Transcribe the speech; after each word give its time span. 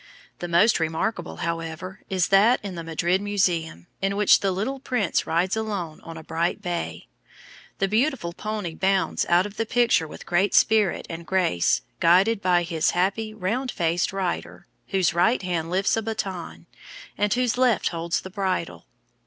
The 0.39 0.47
most 0.47 0.79
remarkable, 0.79 1.35
however, 1.45 1.99
is 2.09 2.29
that 2.29 2.59
in 2.63 2.73
the 2.73 2.83
Madrid 2.83 3.21
Museum, 3.21 3.85
in 4.01 4.15
which 4.15 4.39
the 4.39 4.51
little 4.51 4.79
prince 4.79 5.27
rides 5.27 5.55
alone 5.55 6.01
on 6.01 6.17
a 6.17 6.23
bright 6.23 6.59
bay. 6.59 7.05
The 7.77 7.87
beautiful 7.87 8.33
pony 8.33 8.73
bounds 8.73 9.27
out 9.29 9.45
of 9.45 9.57
the 9.57 9.65
picture 9.67 10.07
with 10.07 10.25
great 10.25 10.55
spirit 10.55 11.05
and 11.07 11.23
grace, 11.23 11.83
guided 11.99 12.41
by 12.41 12.63
his 12.63 12.89
happy, 12.97 13.31
round 13.31 13.69
faced 13.69 14.11
rider, 14.11 14.65
whose 14.87 15.13
right 15.13 15.43
hand 15.43 15.69
lifts 15.69 15.95
a 15.95 16.01
bâton, 16.01 16.65
and 17.15 17.31
whose 17.35 17.55
left 17.55 17.89
holds 17.89 18.21
the 18.21 18.31
bridle. 18.31 18.87